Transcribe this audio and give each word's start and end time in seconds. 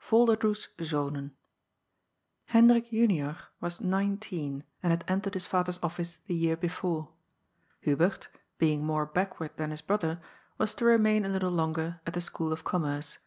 VOLDEBDOES 0.00 0.68
ZOKEN. 0.80 1.32
Hekdbik 2.48 2.88
Junior 2.88 3.36
was 3.60 3.82
nineteen, 3.82 4.64
and 4.82 4.90
had 4.90 5.04
entered 5.06 5.34
his 5.34 5.44
father's 5.44 5.78
office 5.82 6.16
the 6.24 6.34
year 6.34 6.56
before. 6.56 7.10
Hubert, 7.80 8.30
being 8.56 8.86
more 8.86 9.04
back 9.04 9.38
ward 9.38 9.50
than 9.58 9.70
his 9.70 9.82
brother, 9.82 10.18
was 10.56 10.74
to 10.76 10.86
remain 10.86 11.26
a 11.26 11.28
little 11.28 11.50
longer 11.52 12.00
at 12.06 12.14
the 12.14 12.22
School 12.22 12.54
of 12.54 12.64
Commerce. 12.64 13.18